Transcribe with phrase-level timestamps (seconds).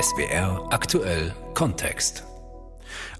[0.00, 2.24] SWR aktuell Kontext.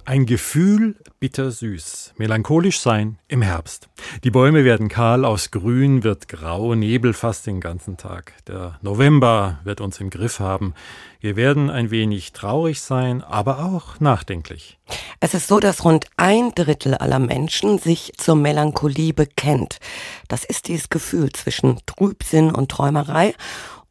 [0.06, 3.90] Ein Gefühl bittersüß, melancholisch sein im Herbst.
[4.24, 8.32] Die Bäume werden kahl, aus Grün wird grau, Nebel fast den ganzen Tag.
[8.46, 10.72] Der November wird uns im Griff haben.
[11.20, 14.78] Wir werden ein wenig traurig sein, aber auch nachdenklich.
[15.20, 19.78] Es ist so, dass rund ein Drittel aller Menschen sich zur Melancholie bekennt.
[20.26, 23.34] Das ist dieses Gefühl zwischen Trübsinn und Träumerei.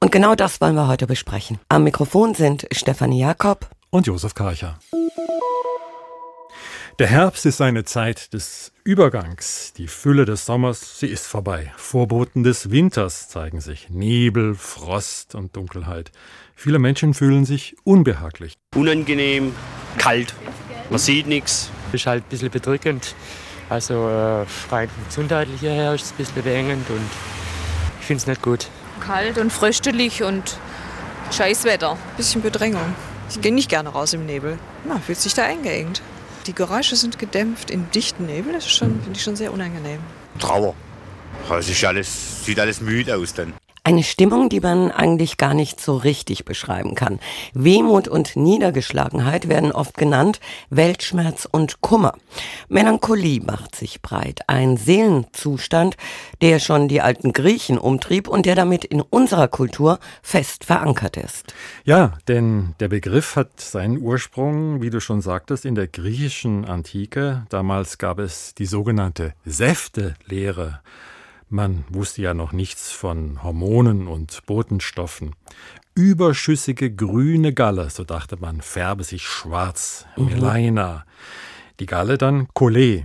[0.03, 1.59] Und genau das wollen wir heute besprechen.
[1.69, 4.79] Am Mikrofon sind Stefanie Jakob und Josef Karcher.
[6.97, 9.73] Der Herbst ist eine Zeit des Übergangs.
[9.77, 11.71] Die Fülle des Sommers, sie ist vorbei.
[11.77, 13.91] Vorboten des Winters zeigen sich.
[13.91, 16.11] Nebel, Frost und Dunkelheit.
[16.55, 18.55] Viele Menschen fühlen sich unbehaglich.
[18.75, 19.53] Unangenehm,
[19.99, 20.33] kalt,
[20.89, 21.69] man sieht nichts.
[21.91, 23.13] Ist halt ein bisschen bedrückend.
[23.69, 27.07] Also äh, rein von gesundheitlicher her ist es ein bisschen beengend und
[27.99, 28.67] ich finde es nicht gut.
[29.01, 30.57] Kalt und fröstelig und
[31.31, 31.97] Scheißwetter.
[32.17, 32.95] Bisschen Bedrängung.
[33.29, 34.57] Ich gehe nicht gerne raus im Nebel.
[34.85, 36.01] Man fühlt sich da eingeengt.
[36.47, 38.53] Die Geräusche sind gedämpft im dichten Nebel.
[38.53, 39.99] Das finde ich schon sehr unangenehm.
[40.39, 40.73] Trauer.
[41.57, 43.53] Es ist alles, sieht alles müde aus dann.
[43.91, 47.19] Eine Stimmung, die man eigentlich gar nicht so richtig beschreiben kann.
[47.53, 50.39] Wehmut und Niedergeschlagenheit werden oft genannt,
[50.69, 52.13] Weltschmerz und Kummer.
[52.69, 55.97] Melancholie macht sich breit, ein Seelenzustand,
[56.41, 61.53] der schon die alten Griechen umtrieb und der damit in unserer Kultur fest verankert ist.
[61.83, 67.45] Ja, denn der Begriff hat seinen Ursprung, wie du schon sagtest, in der griechischen Antike.
[67.49, 70.79] Damals gab es die sogenannte Säftelehre.
[71.53, 75.35] Man wusste ja noch nichts von Hormonen und Botenstoffen.
[75.95, 80.27] Überschüssige grüne Galle, so dachte man, färbe sich schwarz, mhm.
[80.27, 81.05] Melaina.
[81.81, 83.03] Die Galle dann Cholé.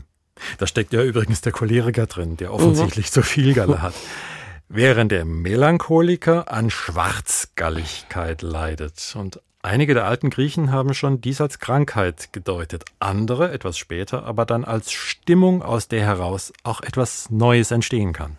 [0.58, 3.11] Da steckt ja übrigens der Choleriker drin, der offensichtlich mhm.
[3.11, 3.94] zu viel Galle hat.
[4.69, 9.16] Während der Melancholiker an Schwarzgalligkeit leidet.
[9.19, 14.47] Und Einige der alten Griechen haben schon dies als Krankheit gedeutet, andere etwas später aber
[14.47, 18.37] dann als Stimmung, aus der heraus auch etwas Neues entstehen kann.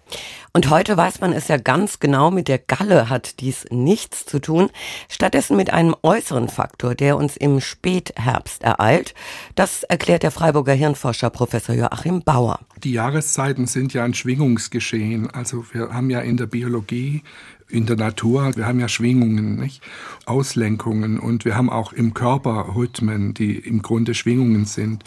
[0.53, 4.39] Und heute weiß man es ja ganz genau, mit der Galle hat dies nichts zu
[4.39, 4.69] tun,
[5.09, 9.13] stattdessen mit einem äußeren Faktor, der uns im Spätherbst ereilt.
[9.55, 12.61] Das erklärt der Freiburger Hirnforscher Professor Joachim Bauer.
[12.83, 15.29] Die Jahreszeiten sind ja ein Schwingungsgeschehen.
[15.29, 17.21] Also wir haben ja in der Biologie
[17.69, 19.81] in der Natur, wir haben ja Schwingungen, nicht?
[20.25, 25.03] Auslenkungen und wir haben auch im Körper Rhythmen, die im Grunde Schwingungen sind.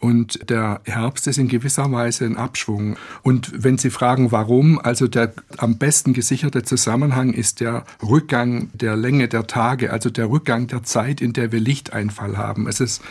[0.00, 2.96] Und der Herbst ist in gewisser Weise ein Abschwung.
[3.22, 8.96] Und wenn Sie fragen, warum, also der am besten gesicherte Zusammenhang ist der Rückgang der
[8.96, 12.66] Länge der Tage, also der Rückgang der Zeit, in der wir Lichteinfall haben.
[12.66, 13.02] Es ist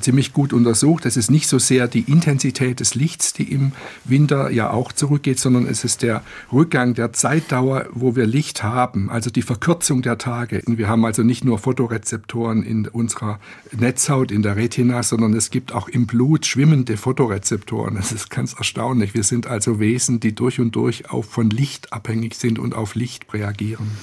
[0.00, 1.06] ziemlich gut untersucht.
[1.06, 3.70] Es ist nicht so sehr die Intensität des Lichts, die im
[4.04, 6.22] Winter ja auch zurückgeht, sondern es ist der
[6.52, 10.60] Rückgang der Zeitdauer, wo wir Licht haben, also die Verkürzung der Tage.
[10.66, 13.38] Wir haben also nicht nur Fotorezeptoren in unserer
[13.70, 17.94] Netzhaut, in der Retina, sondern es gibt auch im Blut Blut schwimmende Fotorezeptoren.
[17.94, 19.12] Das ist ganz erstaunlich.
[19.12, 22.94] Wir sind also Wesen, die durch und durch auch von Licht abhängig sind und auf
[22.94, 23.98] Licht reagieren.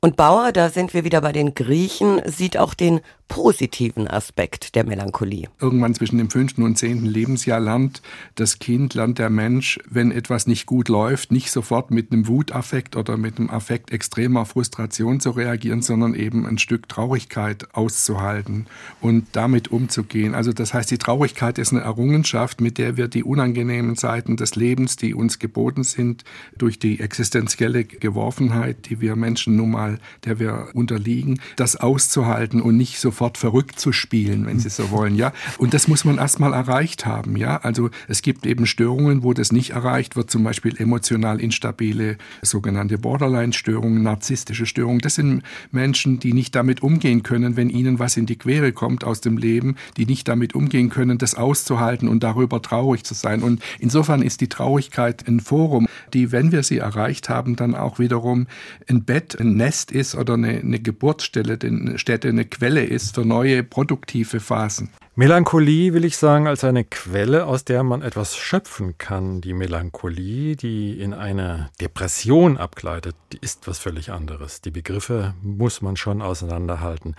[0.00, 4.84] Und Bauer, da sind wir wieder bei den Griechen, sieht auch den positiven Aspekt der
[4.84, 5.48] Melancholie.
[5.60, 8.02] Irgendwann zwischen dem fünften und zehnten Lebensjahr lernt
[8.34, 12.96] das Kind, lernt der Mensch, wenn etwas nicht gut läuft, nicht sofort mit einem Wutaffekt
[12.96, 18.66] oder mit einem Affekt extremer Frustration zu reagieren, sondern eben ein Stück Traurigkeit auszuhalten
[19.00, 20.34] und damit umzugehen.
[20.34, 24.56] Also das heißt, die Traurigkeit ist eine Errungenschaft, mit der wir die unangenehmen Seiten des
[24.56, 26.24] Lebens, die uns geboten sind,
[26.56, 32.76] durch die existenzielle Geworfenheit, die wir Menschen nun mal, der wir unterliegen, das auszuhalten und
[32.76, 35.32] nicht sofort verrückt zu spielen, wenn Sie so wollen, ja.
[35.58, 37.58] Und das muss man erstmal erreicht haben, ja.
[37.58, 42.98] Also es gibt eben Störungen, wo das nicht erreicht wird, zum Beispiel emotional instabile, sogenannte
[42.98, 45.00] Borderline-Störungen, narzisstische Störungen.
[45.00, 49.04] Das sind Menschen, die nicht damit umgehen können, wenn ihnen was in die Quere kommt
[49.04, 53.42] aus dem Leben, die nicht damit umgehen können, das auszuhalten und darüber traurig zu sein.
[53.42, 57.98] Und insofern ist die Traurigkeit ein Forum, die, wenn wir sie erreicht haben, dann auch
[57.98, 58.46] wiederum
[58.88, 63.24] ein Bett, ein Nest ist oder eine, eine Geburtsstelle, eine Stätte, eine Quelle ist für
[63.24, 64.90] neue produktive Phasen.
[65.14, 69.40] Melancholie will ich sagen als eine Quelle, aus der man etwas schöpfen kann.
[69.40, 74.60] Die Melancholie, die in eine Depression abgleitet, die ist was völlig anderes.
[74.60, 77.16] Die Begriffe muss man schon auseinanderhalten.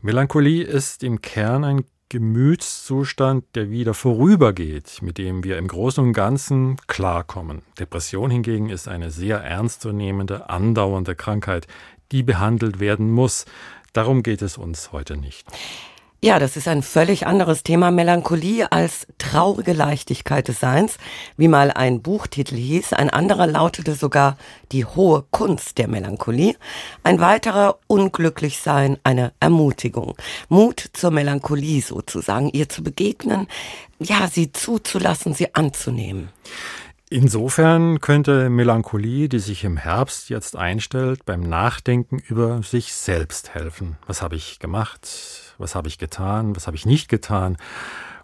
[0.00, 6.12] Melancholie ist im Kern ein Gemütszustand, der wieder vorübergeht, mit dem wir im Großen und
[6.12, 7.62] Ganzen klarkommen.
[7.78, 11.68] Depression hingegen ist eine sehr ernstzunehmende, andauernde Krankheit,
[12.10, 13.44] die behandelt werden muss.
[13.92, 15.46] Darum geht es uns heute nicht.
[16.22, 20.98] Ja, das ist ein völlig anderes Thema Melancholie als traurige Leichtigkeit des Seins,
[21.38, 22.92] wie mal ein Buchtitel hieß.
[22.92, 24.36] Ein anderer lautete sogar
[24.70, 26.56] die hohe Kunst der Melancholie.
[27.04, 30.14] Ein weiterer unglücklich sein, eine Ermutigung.
[30.50, 33.46] Mut zur Melancholie sozusagen, ihr zu begegnen,
[33.98, 36.28] ja, sie zuzulassen, sie anzunehmen.
[37.12, 43.96] Insofern könnte Melancholie, die sich im Herbst jetzt einstellt, beim Nachdenken über sich selbst helfen.
[44.06, 45.56] Was habe ich gemacht?
[45.58, 46.54] Was habe ich getan?
[46.54, 47.56] Was habe ich nicht getan?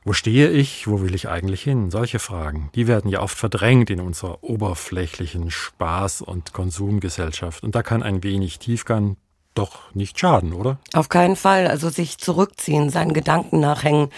[0.05, 0.87] Wo stehe ich?
[0.87, 1.91] Wo will ich eigentlich hin?
[1.91, 7.65] Solche Fragen, die werden ja oft verdrängt in unserer oberflächlichen Spaß- und Konsumgesellschaft.
[7.65, 9.17] Und da kann ein wenig Tiefgang
[9.57, 10.79] doch nicht schaden, oder?
[10.93, 11.67] Auf keinen Fall.
[11.67, 14.11] Also sich zurückziehen, seinen Gedanken nachhängen,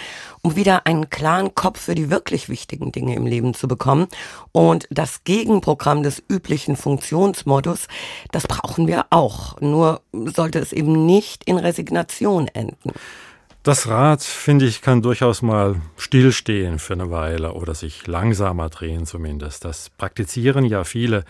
[0.43, 4.09] um wieder einen klaren Kopf für die wirklich wichtigen Dinge im Leben zu bekommen.
[4.53, 7.89] Und das Gegenprogramm des üblichen Funktionsmodus,
[8.33, 9.61] das brauchen wir auch.
[9.61, 12.93] Nur sollte es eben nicht in Resignation enden.
[13.63, 19.05] Das Rad, finde ich, kann durchaus mal stillstehen für eine Weile oder sich langsamer drehen
[19.05, 19.65] zumindest.
[19.65, 21.25] Das praktizieren ja viele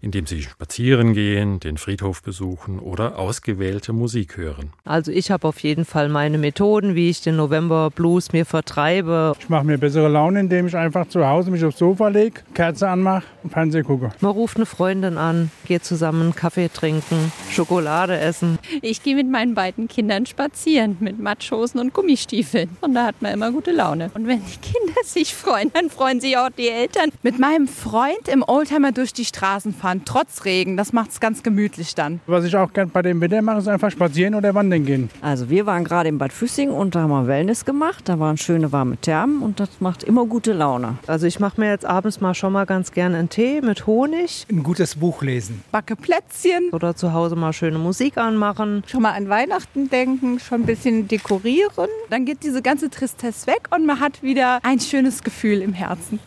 [0.00, 4.72] indem sie spazieren gehen, den Friedhof besuchen oder ausgewählte Musik hören.
[4.84, 9.34] Also ich habe auf jeden Fall meine Methoden, wie ich den November Blues mir vertreibe.
[9.38, 12.88] Ich mache mir bessere Laune, indem ich einfach zu Hause mich aufs Sofa lege, Kerze
[12.88, 14.12] anmache und Fernsehen gucke.
[14.20, 18.58] Man ruft eine Freundin an, geht zusammen Kaffee trinken, Schokolade essen.
[18.82, 23.32] Ich gehe mit meinen beiden Kindern spazieren mit Matschhosen und Gummistiefeln und da hat man
[23.32, 24.10] immer gute Laune.
[24.14, 27.10] Und wenn die Kinder sich freuen, dann freuen sich auch die Eltern.
[27.22, 30.76] Mit meinem Freund im Oldtimer durch die Straßen fahren fahren, trotz Regen.
[30.76, 32.20] Das macht es ganz gemütlich dann.
[32.26, 35.10] Was ich auch gerne bei dem Wetter mache, ist einfach spazieren oder wandern gehen.
[35.20, 38.08] Also wir waren gerade in Bad Füssing und da haben wir Wellness gemacht.
[38.08, 40.98] Da waren schöne warme Thermen und das macht immer gute Laune.
[41.06, 44.46] Also ich mache mir jetzt abends mal schon mal ganz gerne einen Tee mit Honig.
[44.50, 45.62] Ein gutes Buch lesen.
[45.72, 46.70] Backe Plätzchen.
[46.72, 48.82] Oder zu Hause mal schöne Musik anmachen.
[48.86, 51.88] Schon mal an Weihnachten denken, schon ein bisschen dekorieren.
[52.10, 56.18] Dann geht diese ganze Tristesse weg und man hat wieder ein schönes Gefühl im Herzen.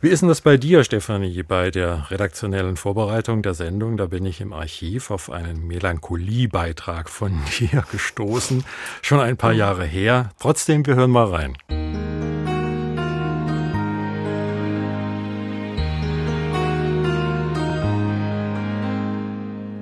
[0.00, 3.96] Wie ist denn das bei dir, Stefanie, bei der redaktionellen Vorbereitung der Sendung?
[3.96, 8.64] Da bin ich im Archiv auf einen Melancholie-Beitrag von dir gestoßen.
[9.02, 10.30] Schon ein paar Jahre her.
[10.38, 11.56] Trotzdem, wir hören mal rein.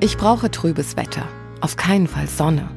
[0.00, 1.26] Ich brauche trübes Wetter.
[1.60, 2.68] Auf keinen Fall Sonne.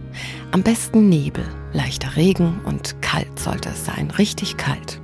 [0.51, 1.43] Am besten Nebel,
[1.73, 4.99] leichter Regen und kalt sollte es sein, richtig kalt.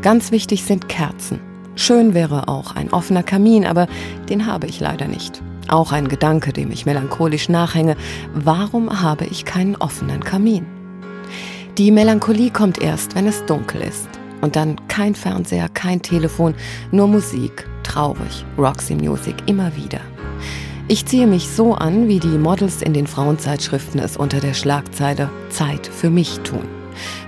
[0.00, 1.47] Ganz wichtig sind Kerzen.
[1.78, 3.86] Schön wäre auch ein offener Kamin, aber
[4.28, 5.40] den habe ich leider nicht.
[5.68, 7.96] Auch ein Gedanke, dem ich melancholisch nachhänge.
[8.34, 10.66] Warum habe ich keinen offenen Kamin?
[11.78, 14.08] Die Melancholie kommt erst, wenn es dunkel ist.
[14.40, 16.56] Und dann kein Fernseher, kein Telefon,
[16.90, 20.00] nur Musik, traurig, Roxy Music, immer wieder.
[20.88, 25.30] Ich ziehe mich so an, wie die Models in den Frauenzeitschriften es unter der Schlagzeile
[25.48, 26.77] Zeit für mich tun.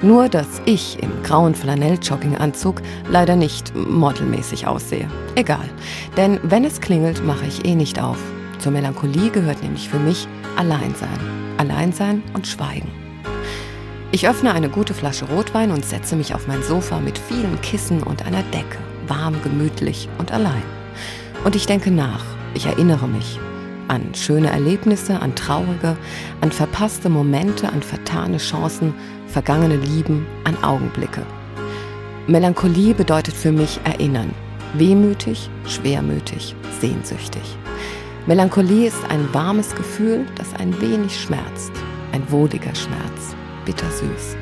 [0.02, 5.08] Nur, dass ich im grauen Flanell-Jogginganzug leider nicht modelmäßig aussehe.
[5.34, 5.68] Egal,
[6.16, 8.18] denn wenn es klingelt, mache ich eh nicht auf.
[8.58, 11.18] Zur Melancholie gehört nämlich für mich Alleinsein.
[11.56, 12.88] Alleinsein und Schweigen.
[14.12, 18.02] Ich öffne eine gute Flasche Rotwein und setze mich auf mein Sofa mit vielen Kissen
[18.02, 20.62] und einer Decke, warm, gemütlich und allein.
[21.44, 22.24] Und ich denke nach,
[22.54, 23.38] ich erinnere mich
[23.90, 25.96] an schöne Erlebnisse, an traurige,
[26.40, 28.94] an verpasste Momente, an vertane Chancen,
[29.26, 31.26] vergangene Lieben, an Augenblicke.
[32.26, 34.32] Melancholie bedeutet für mich erinnern.
[34.74, 37.42] Wehmütig, schwermütig, sehnsüchtig.
[38.26, 41.72] Melancholie ist ein warmes Gefühl, das ein wenig schmerzt.
[42.12, 43.34] Ein wohliger Schmerz,
[43.64, 44.36] bittersüß.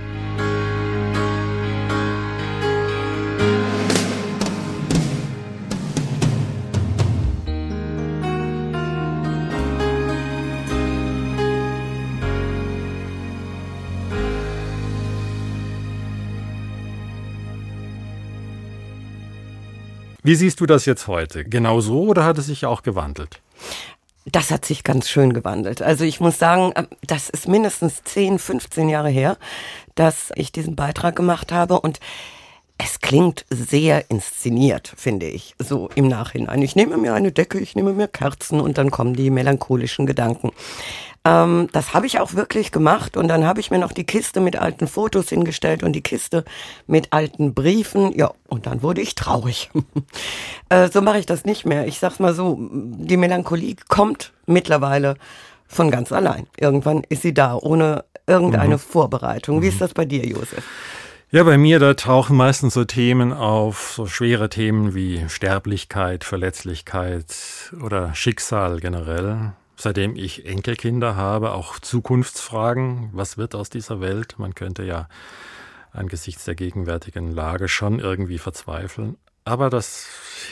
[20.29, 21.43] Wie siehst du das jetzt heute?
[21.43, 23.41] Genau so oder hat es sich auch gewandelt?
[24.27, 25.81] Das hat sich ganz schön gewandelt.
[25.81, 29.39] Also ich muss sagen, äh, das ist mindestens 10, 15 Jahre her,
[29.95, 31.99] dass ich diesen Beitrag gemacht habe und
[32.77, 36.61] es klingt sehr inszeniert, finde ich, so im Nachhinein.
[36.61, 40.53] Ich nehme mir eine Decke, ich nehme mir Kerzen und dann kommen die melancholischen Gedanken.
[41.29, 44.41] Ähm, das habe ich auch wirklich gemacht und dann habe ich mir noch die Kiste
[44.41, 46.45] mit alten Fotos hingestellt und die Kiste
[46.87, 48.17] mit alten Briefen.
[48.17, 49.71] Ja, und dann wurde ich traurig.
[50.71, 51.87] äh, so mache ich das nicht mehr.
[51.87, 55.17] Ich sag's mal so, die Melancholie kommt mittlerweile
[55.67, 56.47] von ganz allein.
[56.59, 58.81] Irgendwann ist sie da, ohne irgendeine mhm.
[58.81, 59.61] Vorbereitung.
[59.61, 59.81] Wie ist mhm.
[59.81, 60.65] das bei dir, Josef?
[61.31, 67.75] Ja, bei mir, da tauchen meistens so Themen auf, so schwere Themen wie Sterblichkeit, Verletzlichkeit
[67.85, 69.53] oder Schicksal generell.
[69.79, 73.11] Seitdem ich Enkelkinder habe, auch Zukunftsfragen.
[73.13, 74.35] Was wird aus dieser Welt?
[74.39, 75.09] Man könnte ja
[75.93, 79.17] angesichts der gegenwärtigen Lage schon irgendwie verzweifeln.
[79.45, 80.07] Aber das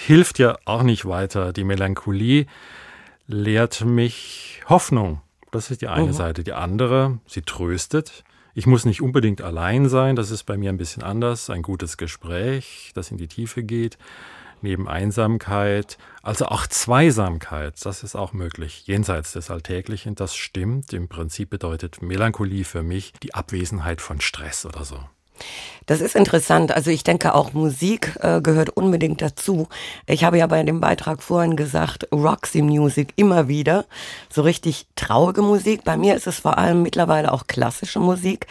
[0.07, 1.53] hilft ja auch nicht weiter.
[1.53, 2.47] Die Melancholie
[3.27, 5.21] lehrt mich Hoffnung.
[5.51, 6.13] Das ist die eine mhm.
[6.13, 6.45] Seite.
[6.45, 8.25] Die andere, sie tröstet.
[8.55, 11.51] Ich muss nicht unbedingt allein sein, das ist bei mir ein bisschen anders.
[11.51, 13.99] Ein gutes Gespräch, das in die Tiefe geht,
[14.63, 20.93] neben Einsamkeit, also auch Zweisamkeit, das ist auch möglich, jenseits des Alltäglichen, das stimmt.
[20.93, 24.99] Im Prinzip bedeutet Melancholie für mich die Abwesenheit von Stress oder so.
[25.87, 26.73] Das ist interessant.
[26.73, 29.69] Also ich denke auch Musik äh, gehört unbedingt dazu.
[30.07, 33.85] Ich habe ja bei dem Beitrag vorhin gesagt, Roxy Music immer wieder.
[34.29, 35.85] So richtig traurige Musik.
[35.85, 38.49] Bei mir ist es vor allem mittlerweile auch klassische Musik.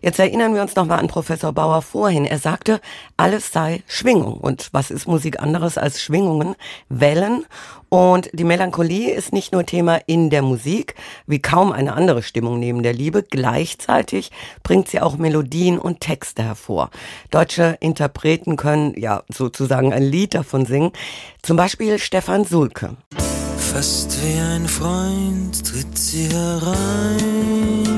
[0.00, 2.24] Jetzt erinnern wir uns nochmal an Professor Bauer vorhin.
[2.24, 2.80] Er sagte,
[3.16, 4.34] alles sei Schwingung.
[4.34, 6.54] Und was ist Musik anderes als Schwingungen?
[6.88, 7.44] Wellen
[7.88, 10.94] und die Melancholie ist nicht nur Thema in der Musik,
[11.26, 13.22] wie kaum eine andere Stimmung neben der Liebe.
[13.22, 16.90] Gleichzeitig bringt sie auch Melodien und Texte hervor.
[17.30, 20.92] Deutsche Interpreten können ja sozusagen ein Lied davon singen.
[21.42, 22.96] Zum Beispiel Stefan Sulke.
[23.56, 27.88] Fast wie ein Freund tritt sie herein,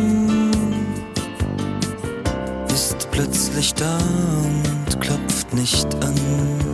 [2.68, 3.98] ist plötzlich da
[4.86, 6.67] und klopft nicht an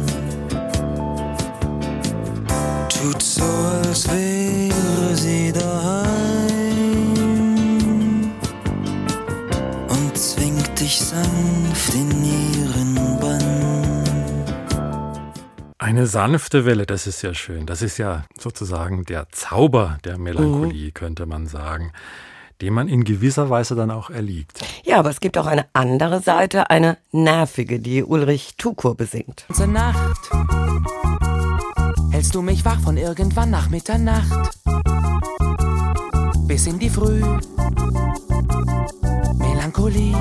[3.94, 7.12] als wäre sie daheim
[9.88, 14.44] und zwingt dich sanft in ihren Bann.
[15.78, 17.66] Eine sanfte Welle, das ist ja schön.
[17.66, 20.94] Das ist ja sozusagen der Zauber der Melancholie, mhm.
[20.94, 21.92] könnte man sagen
[22.60, 24.60] dem man in gewisser Weise dann auch erliegt.
[24.84, 29.44] Ja, aber es gibt auch eine andere Seite, eine nervige, die Ulrich Tukur besingt.
[29.48, 30.30] Unsere Nacht
[32.24, 34.56] hältst du mich wach von irgendwann nach Mitternacht
[36.46, 37.20] bis in die Früh.
[39.36, 40.16] Melancholie.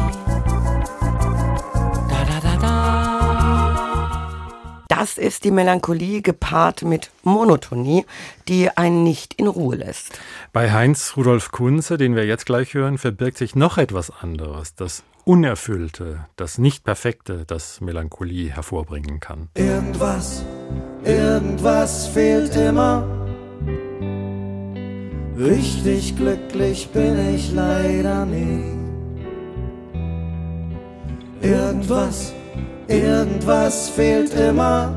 [2.09, 3.85] Da da da da.
[4.89, 8.05] Das ist die Melancholie gepaart mit Monotonie,
[8.49, 10.19] die einen nicht in Ruhe lässt.
[10.51, 15.03] Bei Heinz Rudolf Kunze, den wir jetzt gleich hören, verbirgt sich noch etwas anderes, das
[15.25, 19.47] Unerfüllte, das Nicht-Perfekte, das Melancholie hervorbringen kann.
[19.53, 20.43] Irgendwas,
[21.05, 23.07] irgendwas fehlt immer.
[25.37, 28.63] Richtig glücklich bin ich leider nie.
[31.41, 32.33] Irgendwas,
[32.87, 34.91] irgendwas fehlt immer.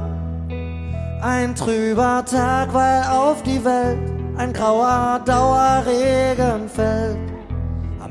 [1.22, 3.98] Ein trüber Tag, weil auf die Welt
[4.36, 7.25] ein grauer Dauerregen fällt.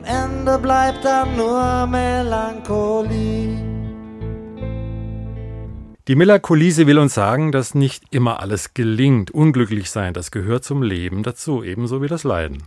[0.06, 3.58] Ende bleibt dann nur Melancholie.
[6.08, 9.32] Die Melancholie, sie will uns sagen, dass nicht immer alles gelingt.
[9.32, 12.62] Unglücklich sein, das gehört zum Leben dazu, ebenso wie das Leiden.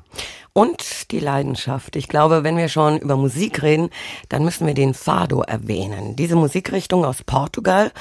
[0.58, 1.94] Und die Leidenschaft.
[1.94, 3.90] Ich glaube, wenn wir schon über Musik reden,
[4.28, 6.16] dann müssen wir den Fado erwähnen.
[6.16, 7.92] Diese Musikrichtung aus Portugal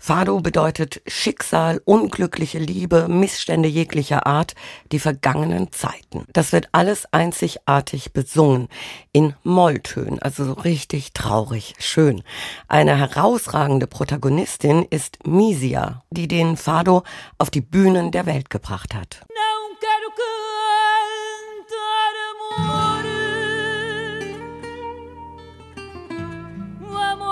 [0.00, 4.56] Fado bedeutet Schicksal, unglückliche Liebe, Missstände jeglicher Art,
[4.90, 6.24] die vergangenen Zeiten.
[6.32, 8.66] Das wird alles einzigartig besungen,
[9.12, 12.24] in Molltönen, also so richtig traurig, schön.
[12.66, 17.04] Eine herausragende Protagonistin ist Misia, die den Fado
[17.38, 19.20] auf die Bühnen der Welt gebracht hat.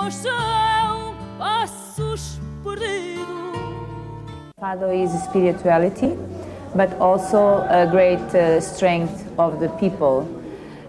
[0.09, 0.39] Vamos
[4.59, 6.17] Fado is spirituality,
[6.75, 10.27] but also a great uh, strength of the people.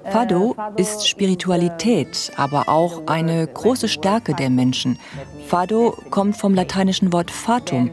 [0.04, 4.98] Uh, Fado ist Spiritualität, aber auch eine große Stärke der Menschen.
[5.46, 7.90] Fado kommt vom lateinischen Wort fatum,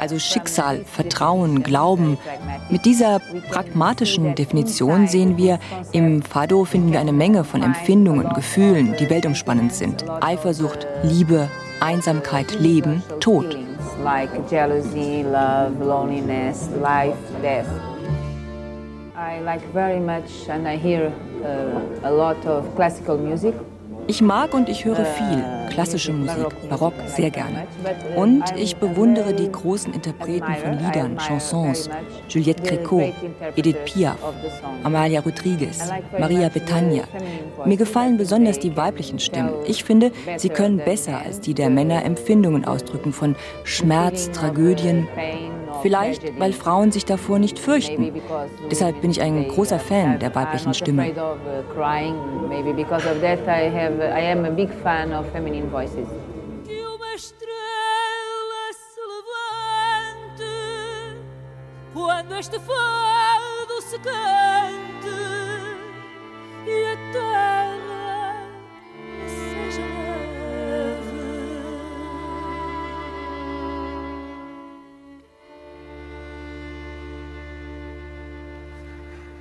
[0.00, 2.18] also Schicksal, Vertrauen, Glauben.
[2.70, 3.20] Mit dieser
[3.50, 5.58] pragmatischen Definition sehen wir,
[5.92, 10.04] im Fado finden wir eine Menge von Empfindungen, Gefühlen, die weltumspannend sind.
[10.20, 11.48] Eifersucht, Liebe,
[11.80, 13.56] Einsamkeit, Leben, Tod.
[19.20, 21.10] I like very much and I hear
[21.42, 23.54] uh, a lot of classical music.
[24.08, 27.66] Ich mag und ich höre viel klassische Musik, Barock sehr gerne.
[28.16, 31.88] Und ich bewundere die großen Interpreten von Liedern, Chansons,
[32.28, 33.12] Juliette Gréco,
[33.54, 34.16] Edith Piaf,
[34.82, 37.04] Amalia Rodriguez, Maria Betania.
[37.64, 39.52] Mir gefallen besonders die weiblichen Stimmen.
[39.66, 45.06] Ich finde, sie können besser als die der Männer Empfindungen ausdrücken von Schmerz, Tragödien,
[45.82, 48.12] Vielleicht, weil Frauen sich davor nicht fürchten.
[48.70, 51.12] Deshalb bin ich ein großer Fan der weiblichen Stimme.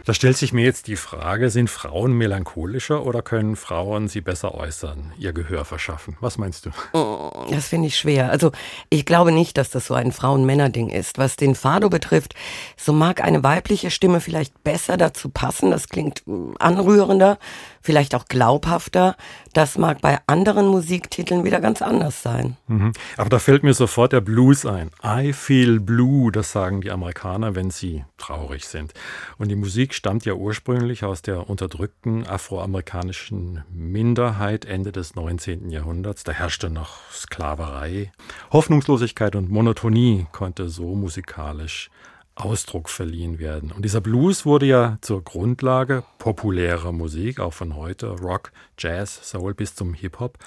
[0.08, 4.56] Da stellt sich mir jetzt die Frage, sind Frauen melancholischer oder können Frauen sie besser
[4.56, 6.16] äußern, ihr Gehör verschaffen?
[6.22, 6.70] Was meinst du?
[6.94, 8.32] Oh, das finde ich schwer.
[8.32, 8.54] Also
[8.90, 11.18] ich glaube nicht, dass das so ein Frauen-Männer-Ding ist.
[11.18, 12.36] Was den Fado betrifft,
[12.78, 15.72] so mag eine weibliche Stimme vielleicht besser dazu passen.
[15.72, 17.38] Das klingt mm, anrührender,
[17.82, 19.16] vielleicht auch glaubhafter.
[19.54, 22.58] Das mag bei anderen Musiktiteln wieder ganz anders sein.
[22.68, 22.92] Mhm.
[23.18, 24.92] Aber da fällt mir sofort der Blues ein.
[25.04, 28.94] I feel blue, das sagen die Amerikaner, wenn sie traurig sind.
[29.38, 35.70] Und die Musik stammt ja ursprünglich aus der unterdrückten afroamerikanischen Minderheit Ende des 19.
[35.70, 36.24] Jahrhunderts.
[36.24, 38.12] Da herrschte noch Sklaverei.
[38.52, 41.90] Hoffnungslosigkeit und Monotonie konnte so musikalisch
[42.38, 43.72] Ausdruck verliehen werden.
[43.72, 49.54] Und dieser Blues wurde ja zur Grundlage populärer Musik, auch von heute, Rock, Jazz, Soul
[49.54, 50.38] bis zum Hip-Hop.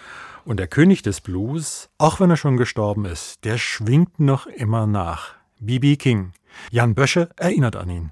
[0.44, 4.86] Und der König des Blues, auch wenn er schon gestorben ist, der schwingt noch immer
[4.86, 5.34] nach.
[5.58, 5.96] B.B.
[5.96, 6.32] King.
[6.70, 8.10] Jan Bösche erinnert an ihn.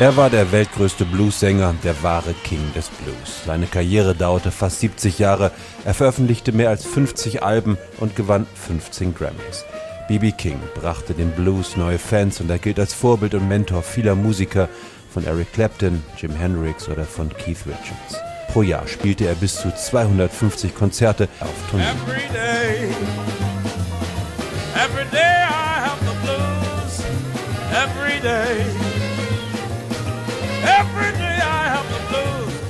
[0.00, 3.44] Er war der weltgrößte Bluessänger, der wahre King des Blues.
[3.46, 5.52] Seine Karriere dauerte fast 70 Jahre.
[5.84, 9.64] Er veröffentlichte mehr als 50 Alben und gewann 15 Grammys.
[10.06, 10.32] B.B.
[10.32, 14.68] King brachte dem Blues neue Fans und er gilt als Vorbild und Mentor vieler Musiker,
[15.14, 18.18] von Eric Clapton, Jim Hendrix oder von Keith Richards.
[18.48, 21.86] Pro Jahr spielte er bis zu 250 Konzerte auf Tournee.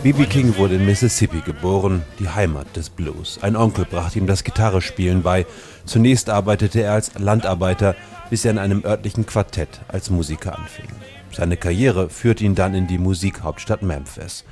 [0.03, 0.27] B.B.
[0.27, 3.39] King wurde in Mississippi geboren, die Heimat des Blues.
[3.41, 5.47] Ein Onkel brachte ihm das Gitarrespielen bei.
[5.87, 7.95] Zunächst arbeitete er als Landarbeiter,
[8.31, 10.89] bis er in einem örtlichen Quartett als Musiker anfing.
[11.33, 14.45] Seine Karriere führte ihn dann in die Musikhauptstadt Memphis.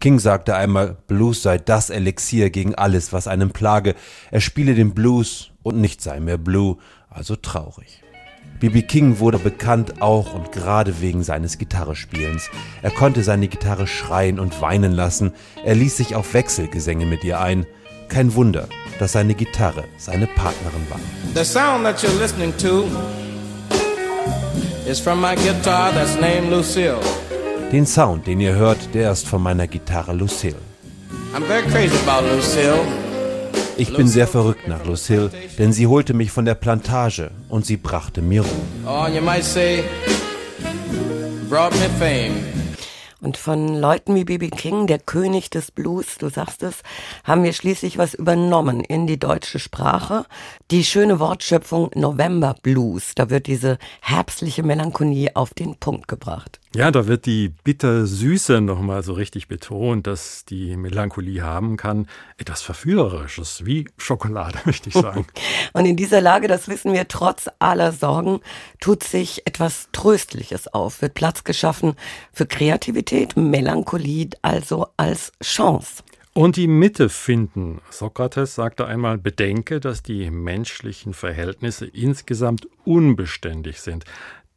[0.00, 3.94] King sagte einmal, Blues sei das Elixier gegen alles, was einem plage.
[4.32, 8.02] Er spiele den Blues und nicht sei mehr blue, also traurig.
[8.58, 8.82] B.B.
[8.82, 12.48] King wurde bekannt auch und gerade wegen seines Gitarrespielens.
[12.80, 15.32] Er konnte seine Gitarre schreien und weinen lassen.
[15.64, 17.66] Er ließ sich auf Wechselgesänge mit ihr ein.
[18.12, 21.00] Kein Wunder, dass seine Gitarre seine Partnerin war.
[21.34, 22.84] The sound that you're listening to
[24.86, 27.00] is from my guitar that's named Lucille.
[27.72, 30.58] Den Sound, den ihr hört, der ist von meiner Gitarre Lucille.
[31.34, 32.78] I'm very crazy about Lucille.
[33.78, 37.78] Ich bin sehr verrückt nach Lucille, denn sie holte mich von der Plantage und sie
[37.78, 38.50] brachte mir Ruhe.
[38.86, 39.84] Oh, you might say,
[41.48, 42.61] brought me fame.
[43.22, 44.50] Und von Leuten wie B.B.
[44.50, 46.82] King, der König des Blues, du sagst es,
[47.22, 50.26] haben wir schließlich was übernommen in die deutsche Sprache.
[50.72, 56.61] Die schöne Wortschöpfung November Blues, da wird diese herbstliche Melancholie auf den Punkt gebracht.
[56.74, 62.06] Ja, da wird die Bittersüße nochmal so richtig betont, dass die Melancholie haben kann.
[62.38, 65.26] Etwas Verführerisches, wie Schokolade, möchte ich sagen.
[65.74, 68.40] Und in dieser Lage, das wissen wir, trotz aller Sorgen,
[68.80, 71.94] tut sich etwas Tröstliches auf, wird Platz geschaffen
[72.32, 76.02] für Kreativität, Melancholie also als Chance.
[76.34, 77.82] Und die Mitte finden.
[77.90, 84.06] Sokrates sagte einmal, bedenke, dass die menschlichen Verhältnisse insgesamt unbeständig sind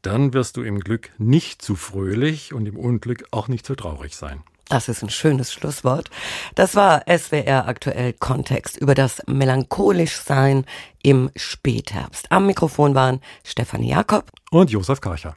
[0.05, 4.15] dann wirst du im Glück nicht zu fröhlich und im Unglück auch nicht zu traurig
[4.15, 4.43] sein.
[4.69, 6.09] Das ist ein schönes Schlusswort.
[6.55, 10.65] Das war SWR aktuell Kontext über das melancholisch Sein
[11.03, 12.31] im Spätherbst.
[12.31, 15.33] Am Mikrofon waren Stefanie Jakob und Josef Karcher.